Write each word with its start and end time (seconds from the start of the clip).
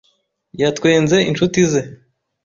Yatwenze 0.61 1.17
inshuti 1.29 1.59
ze. 1.71 1.81